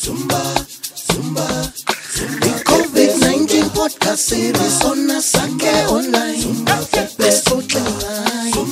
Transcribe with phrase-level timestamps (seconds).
[0.00, 0.40] Zumba,
[0.96, 1.44] Zumba,
[2.16, 2.40] Zumba.
[2.40, 6.40] The COVID-19 podcast series on Asake Online.
[6.40, 6.76] Zumba,
[7.20, 8.64] Besixoxe ngayo,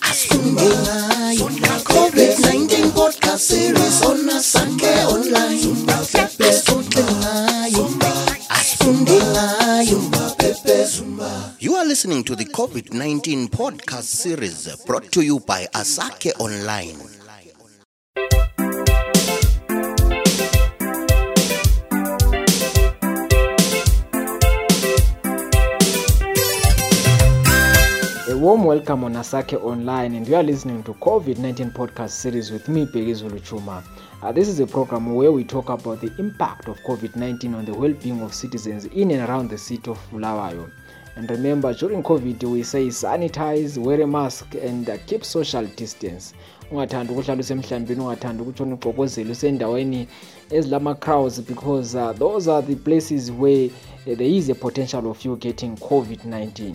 [0.00, 1.44] asifunde ngayo.
[1.84, 5.60] COVID-19 podcast series on Asake Online.
[5.60, 6.00] Zumba,
[6.40, 7.84] Besixoxe ngayo,
[8.48, 9.98] asifunde ngayo.
[10.88, 11.52] Zumba.
[11.60, 17.21] You are listening to the COVID 19 podcast series brought to you by Asake Online.
[28.42, 32.86] Warm welcome on Asake Online, and you are listening to COVID-19 podcast series with me,
[32.86, 33.84] Pegizulu Chuma.
[34.20, 37.72] Uh, this is a program where we talk about the impact of COVID-19 on the
[37.72, 40.68] well-being of citizens in and around the city of Bulawayo.
[41.14, 46.34] And remember, during COVID, we say sanitize, wear a mask, and uh, keep social distance.
[46.72, 50.08] ungathandi ukuhlala usemhlambini ungathandi ukutshona uxokozela usendaweni
[50.50, 53.70] ezilama-crowds because uh, those are the places where
[54.06, 56.74] uh, there is a potential of you getting covid-19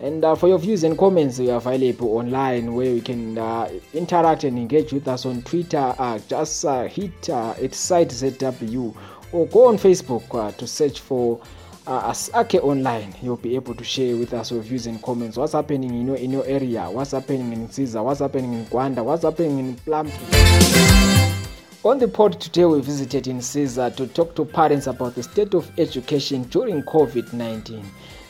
[0.00, 4.44] and uh, for your views and comments are available online where you can uh, interact
[4.44, 8.94] and engage with us on twitter uh, just uh, hit uh, at site zw
[9.32, 11.40] or go on facebook uh, to search for
[11.86, 15.36] uh, Asake online you'll be able to share with us your views and comments.
[15.36, 16.90] What's happening in your in your area?
[16.90, 19.04] What's happening in Caesar what's happening in Gwanda?
[19.04, 20.10] What's happening in Plum
[21.84, 25.54] on the pod today we visited in Caesar to talk to parents about the state
[25.54, 27.84] of education during COVID-19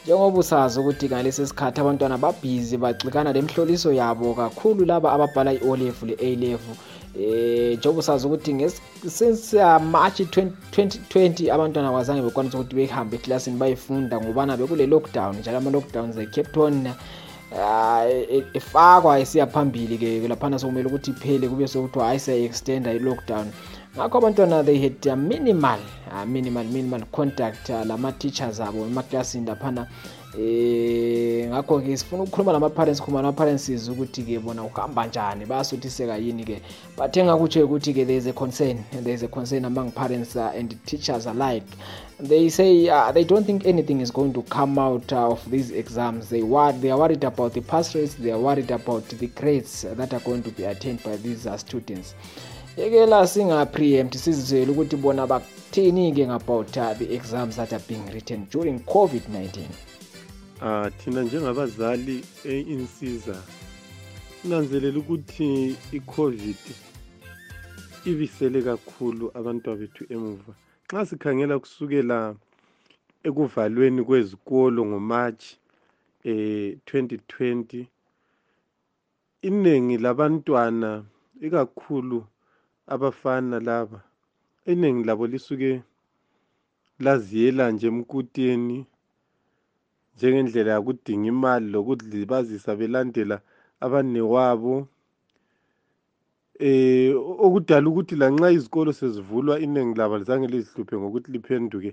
[0.07, 6.09] njengoba usazi ukuthi ngalesi sikhathi abantwana babhizi bagxikana lemhloliso yabo kakhulu laba ababhala i-o level
[6.09, 6.75] le-a level
[7.19, 8.71] eh njengoba usazi ukuthi
[9.09, 15.37] since uh, march 20, 2020 abantwana kwazange bekwanisa ukuthi behambe eklasini bayefunda ngobana bekule lockdown
[15.37, 21.49] njalo ama-lockdowns they kept on uh, e- efakwa esiya phambili ke laphana sokumele ukuthi iphele
[21.49, 23.47] kube sokuthiwa hayi siya-extenda i-lockdown
[23.97, 25.81] ngakho abantwana they had uh, minimal
[26.13, 29.87] uh, minimal minimal contact uh, lama-teachers abo emaklasini laphana.
[30.39, 36.61] Eh ngakho-ke sifuna ukukhuluma lama-parents khuluma lama-parents sizwe ukuthi-ke bona kuhamba njani bayasuthiseka yini-ke?
[36.97, 40.77] But engakutsho ukuthi-ke there is a concern there is a concern among parents uh, and
[40.85, 41.65] teachers alike.
[42.21, 45.71] They say uh, they don't think anything is going to come out uh, of these
[45.71, 46.29] exams.
[46.29, 49.83] They, wor- they are worried about the pass rates they are worried about the grades
[49.83, 52.15] that are going to be attained by these uh, students
[52.77, 58.47] yeke la singa-preempt sizizele ukuthi bona bakutheni-ke about uh, the exams that are being written
[58.51, 59.65] during covid-19
[60.63, 63.43] Ah thina njengabazali einsiza
[64.43, 66.57] sinanzelela ukuthi iCovid
[68.05, 70.53] ibisele kakhulu abantwana bethu emuva.
[70.91, 72.35] Xa sikhangela kusukela
[73.25, 75.45] ekuvalweni kwezikolo ngoMarch
[76.25, 77.87] eh 2020
[79.43, 81.05] iningi labantwana
[81.41, 82.25] ikakhulu
[82.87, 84.01] abafana laba.
[84.67, 85.83] Iningi labo lisuke
[86.99, 88.87] laziyela nje emkuteni
[90.17, 93.41] njengendlela yakudinga imali lokuzilibazisa belandela
[93.81, 94.89] abanewabo.
[96.59, 97.13] Eh
[97.45, 101.91] okudala ukuthi lanxa izikolo sezivulwa iningi labo lizange lizihluphe ngokuthi liphenduke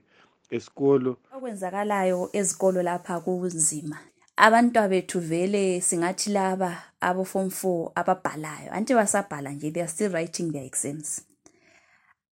[0.56, 1.18] esikolo.
[1.36, 3.98] Okwenzakalayo ezikolo lapha kunzima.
[4.36, 10.12] Abantwana bethu vele singathi laba abo form 4 ababhalayo anti basabhala nje they are still
[10.12, 11.22] writing their exams.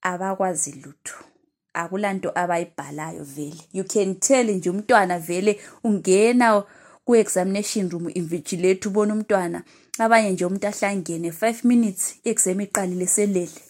[0.01, 1.15] Abakwazi lutho.
[1.73, 3.61] Akulanto abayibhalayo vele.
[3.73, 6.63] You can tell nje umntwana vele ungena
[7.05, 9.63] ku-examination room invigilate ubona umntwana.
[9.99, 13.61] Abanye nje umuntu ahlangene 5 minutes i-exam iqalile selele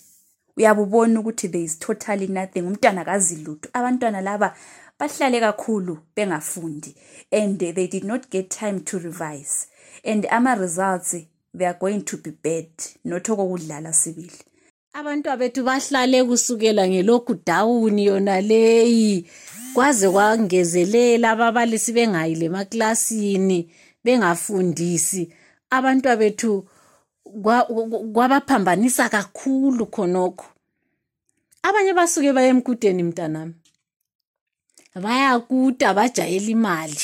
[0.57, 2.61] uyabe ubona ukuthi there is totally nothing.
[2.61, 3.69] Umntwana akazi lutho.
[3.73, 4.55] Abantwana laba
[5.01, 6.95] bahlale kakhulu bengafundi
[7.31, 9.67] and they did not get time to revise.
[10.03, 11.15] And ama-results
[11.53, 12.67] they are going to be bad
[13.03, 14.39] not okokudlala sibili.
[14.93, 19.25] Abantwana bethu bahlale kusukela ngelockdown yona leyi.
[19.73, 23.71] Kwaze kwangezelela ababalisi bengayile emaklasini
[24.03, 25.33] bengafundisi.
[25.69, 26.65] Abantwana bethu
[27.43, 30.45] kwa- kwa- kwabaphambanisa kakhulu khonokho.
[31.63, 33.53] Abanye basuke baye emkudeni mntanami.
[34.99, 37.01] Bayakuta bajayela imali.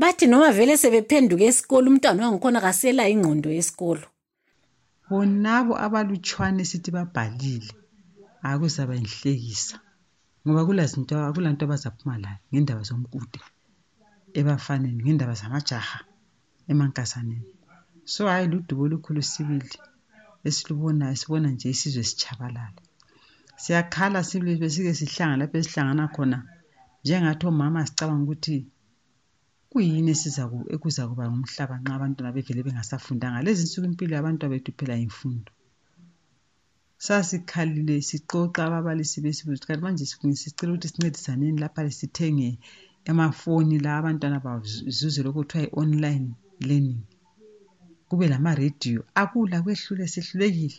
[0.00, 4.06] Bathi noma vele sebephenduka esikolo umntwana wangikhona kasela ingqondo yesikolo.
[5.08, 7.72] Bonabo abalutshwane sithi babhalile.
[8.42, 9.76] Akuzaba yinhlekisa.
[10.42, 13.40] Ngoba kulazinto akulanto abazaphuma layo ngendaba zomkude
[14.38, 15.98] ebafaneni ngendaba zamajaha
[16.70, 17.50] emankasaneni.
[18.12, 19.78] So hhayi ludubo olukhulu sibili
[20.46, 22.80] esilubonayo sibona nje isizwe sitshabalala.
[23.62, 26.38] Siyakhala sibili besike sihlanga lapho esihlangana khona.
[27.02, 28.56] Njengathi omama sicabanga ukuthi
[29.70, 33.44] kuyini esizaku- ekuzakuba ngumhlaba nxa abantwana bevele bengasafundanga.
[33.44, 35.50] Lezi nsuku impilo yabantwana bethu phela yimfundo.
[37.06, 42.50] Sasikhalile sixoxa ababalisi besibuza ukuthi kanti manje sicela ukuthi sincedisaneni lapha sithenge
[43.10, 46.26] amafoni la abantwana bazuze lokhu kuthiwa i-online
[46.68, 47.02] learning.
[48.08, 50.78] Kube lamarediyo akula kwehlule sehlulekile.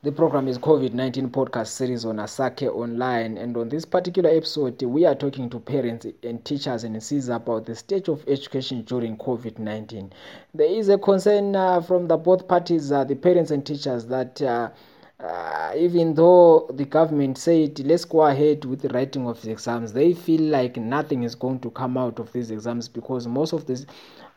[0.00, 5.04] The program is COVID-19 podcast series on Asake Online and on this particular episode we
[5.04, 10.12] are talking to parents and teachers and CISA about the state of education during COVID-19.
[10.54, 14.40] There is a concern uh, from the both parties, uh, the parents and teachers that
[14.40, 14.70] uh,
[15.18, 19.92] uh, even though the government said let's go ahead with the writing of the exams
[19.92, 23.66] they feel like nothing is going to come out of these exams because most of
[23.66, 23.84] this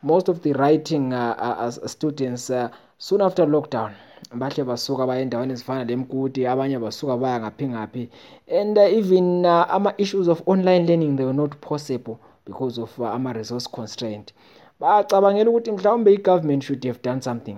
[0.01, 2.67] most of the writing uh, uh, as students uh,
[2.97, 3.93] soon after lockdown
[4.35, 8.09] bahle basuka baya endaweni ezifana lemkuti abanye basuka baya ngaphi ngaphi.
[8.47, 13.13] And uh, even uh, ama-issues of online learning they were not possible because of uh,
[13.13, 14.33] ama-resource constraint.
[14.79, 17.57] Bacabangela ukuthi mhlawumbe i-government should have done something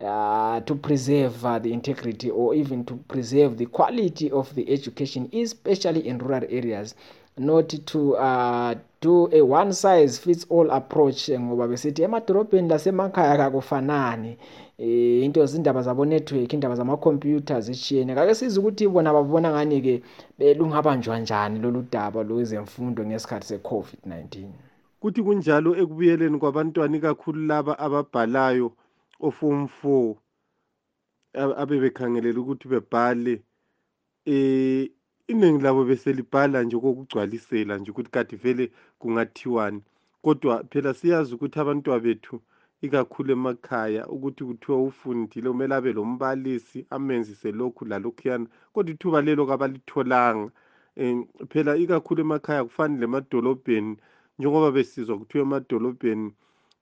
[0.00, 5.28] uh, to preserve uh, the integrity or even to preserve the quality of the education,
[5.32, 6.94] especially in rural areas,
[7.36, 14.36] not to uh, do a one size fits all approach ngoba besithi emadorobheni lasemakhaya kakufanani
[14.78, 18.14] eh into zindaba zabo network indaba zamakhompyutha zishiyene.
[18.14, 20.02] Kake siza ukuthi bona babona ngani-ke
[20.38, 24.46] belungabanjwa njani lolu daba lwezemfundo ngesikhathi se-covid-19
[25.00, 28.72] kuthi kunjalo ekubuyeleni kwabantwana ikakhulu laba ababhalayo
[29.20, 30.14] oform 4
[31.34, 33.42] abe bekhangelela ukuthi bebhale
[34.26, 34.90] eh
[35.32, 38.64] iningi labo beselibhala nje kokugcwalisela nje ukuthi kade vele
[39.00, 39.80] kungathiwani.
[40.22, 42.36] Kodwa phela siyazi ukuthi abantwana bethu
[42.82, 50.50] ikakhulu emakhaya ukuthi kuthiwa ufundile kumele abe lombalisi amenzise lokhu lalokhuyana kodwa ithuba lelo kabalitholanga.
[50.96, 53.96] Um phela ikakhulu emakhaya kufanele emadolobheni
[54.38, 56.28] njengoba besizwa kuthiwa emadolobheni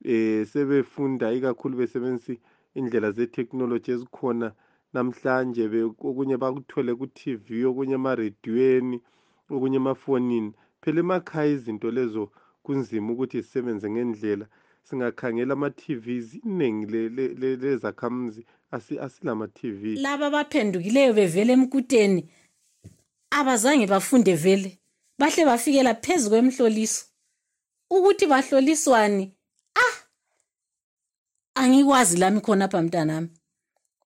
[0.04, 2.40] eh sebefunda ikakhulu besebenzisa
[2.74, 4.48] indlela ze-technology ezikhona
[4.92, 5.64] namhlanje
[6.08, 9.00] okunye bakuthole ku-TV okunye emarediyweni
[9.50, 10.52] okunye emafonini.
[10.80, 12.30] Phela emakhaya izinto lezo
[12.62, 14.46] kunzima ukuthi zisebenze ngendlela.
[14.82, 16.86] Singakhangela ama-TVs iningi
[17.62, 22.22] lezakhamuzi asilama-TV laba abaphendukileyo bevela emkuteni
[23.30, 24.78] abazange bafunde vele.
[25.18, 27.04] Bahle bafikela phezu kwemhloliso
[27.90, 29.34] ukuthi bahloliswani
[31.54, 33.28] angikwazi lami khonapha mntanami.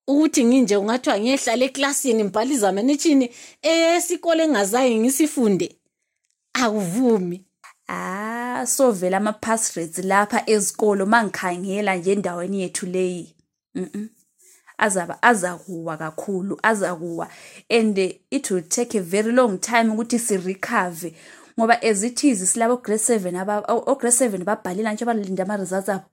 [0.06, 3.26] Ukuthi nginje ungathiwa ngiyehlala eklasini mbhala izamenitshini
[3.62, 5.76] esikole engingazange ngisifunde.
[6.52, 7.44] Akuvumi.
[7.88, 13.34] Ah so vele ama-pass rates lapha ezikolo mangikhangela nje endaweni yethu leyi.
[13.74, 14.08] Mm
[14.78, 17.28] azaba azakuwa kakhulu azakuwa.
[17.70, 17.98] And
[18.30, 21.10] it will take a very long time ukuthi sirecover
[21.58, 26.04] ngoba as it is silabo grade 7 o-grade 7 babhalela nje balinde ama-results abo.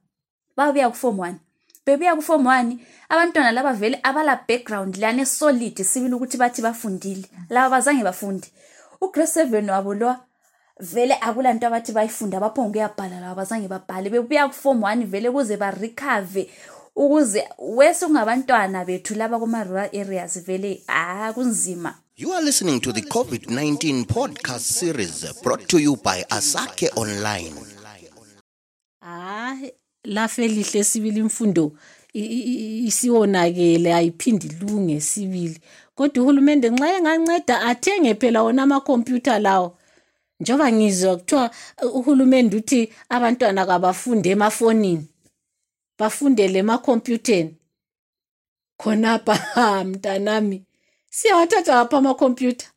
[0.56, 1.40] Babuya ku-form one.
[1.86, 7.24] Bebuya ku-form one abantwana laba vele abala background lana esolid sibili ukuthi bathi bafundile.
[7.50, 8.46] Laba bazange bafunde.
[9.00, 10.16] Ugrade seven wabo lo
[10.80, 14.10] vele akula nto abathi bayifunde abaphonge ukuyabhala laba bazange babhale.
[14.10, 16.46] Bebuya ku-form one vele kuze barecover
[16.96, 21.94] ukuze wese kungabantwana bethu laba kuma-rural areas vele ah kunzima.
[22.16, 27.54] You are listening to the COVID 19 podcast series brought to you by Asake Online.
[29.00, 29.72] hayi
[30.04, 31.72] lafe lihle sibili imfundo
[32.14, 35.60] i- i- i- isiwonakele ayiphindi ilunge sibili.
[35.94, 39.78] Kodwa uhulumende nxa enganceda athenge phela wona amakhompyutha lawo.
[40.40, 41.50] Njengoba ngizwa kuthiwa
[41.82, 45.06] uh, uhulumende uthi abantwana kabafunde emafonini
[45.98, 47.56] bafundele emakhompyutheni.
[48.78, 50.64] Khonapha ha mntanami
[51.10, 52.68] siyawathatha ngapha amakhompyutha.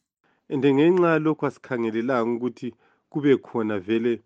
[0.49, 2.73] And ngenxa yalokho asikhangelelanga ukuthi
[3.09, 4.21] kube khona vele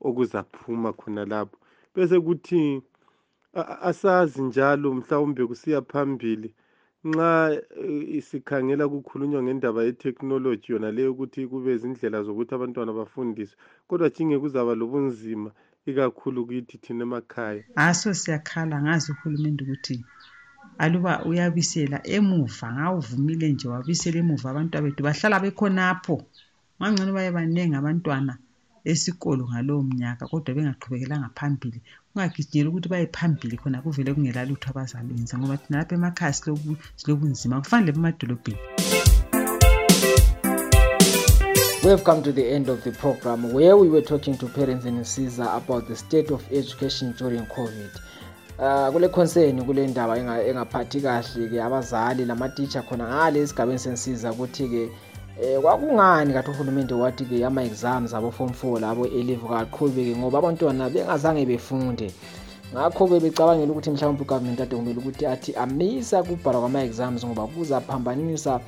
[0.00, 1.58] okuzaphuma khona lapho.
[1.94, 2.82] Bese kuthi
[3.54, 6.54] a- a- asazi njalo mhlawumbe kusiya phambili
[7.04, 13.56] nxa eh, sikhangela kukhulunywa ngendaba ye-technology yona leyo ukuthi kube izindlela zokuthi abantwana bafundiswe.
[13.88, 15.50] Kodwa jinge kuzaba lobunzima
[15.86, 17.62] ikakhulu kithi thina emakhaya.
[17.76, 19.96] Ngaso siyakhala ngazi uhulumende ukuthi
[20.78, 26.16] aluba uyabisela emuva ngawuvumile nje wabisela emuva abantwana bethu bahlala bekhonapho.
[26.80, 28.38] Ngangcono baye baningi abantwana.
[28.84, 31.80] Esikolo ngalowo mnyaka kodwa bengaqhubekelanga phambili
[32.12, 37.60] kungagijinyela ukuthi baye phambili khona kuvele kungela lutho abazalwenza ngoba thina lapha emakhaya silobu- silobunzima
[37.60, 38.58] kufanele emadolobheni
[41.84, 44.86] We have come to the end of the program where we were talking to parents
[44.86, 47.90] in Caesar about the state of education during COVID.
[48.58, 54.32] Uh, kule concern kule ndaba enga- engaphathi kahle ke abazali lama-teacher khona ngale esigabeni sensiza
[54.32, 54.88] ukuthi-ke
[55.42, 61.46] eh kwakungani kathi uhulumende wathi-ke ama-exams abo form four labo elive kaqhubeke ngoba abantwana bengazange
[61.46, 62.12] befunde.
[62.72, 68.60] Ngakho-ke becabangela ukuthi mhlawumbe ugovernment ade kumele ukuthi athi amisa kubhalwa kwama-exams ngoba kuzaphambanisa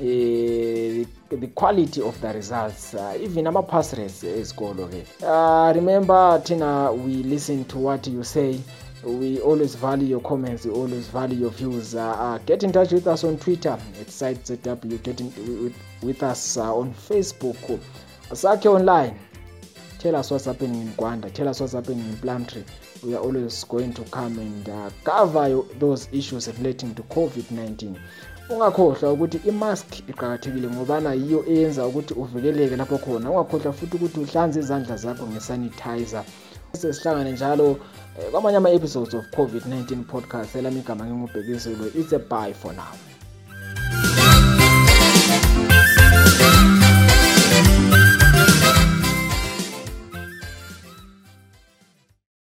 [0.00, 7.22] eh, the quality of the results uh, even ama-pass rates ezikolo-ke uh, remember thina we
[7.22, 8.58] listen to what you say
[9.04, 11.94] we always value your comments we always value your views.
[11.94, 15.26] Uh, uh, get in touch with us on twitter at site zw get in
[15.62, 17.80] with, with us uh, on facebook.
[18.32, 19.18] Sakhe online.
[19.98, 22.64] Tell us what's happening in Gwanda, tell us what's happening in Plumtree.
[23.02, 27.96] We are always going to come and uh, cover those issues relating to COVID-19.
[28.48, 33.30] ungakhohlwa ukuthi imask iqakathekile ngobana yiyo eyenza ukuthi uvikeleke lapho khona.
[33.30, 36.24] Ungakhohlwa futhi ukuthi uhlanze izandla zakho ngesanitizer
[36.78, 37.76] sesihlangane njalo
[38.18, 43.13] eh, kwamanye ama-episodes of covid-19 podcast elami igama ngingubhekiselo it's a bye for now